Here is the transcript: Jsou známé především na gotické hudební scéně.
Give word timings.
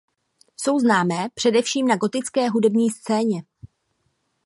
Jsou 0.57 0.79
známé 0.79 1.29
především 1.33 1.87
na 1.87 1.95
gotické 1.95 2.49
hudební 2.49 2.89
scéně. 2.89 3.43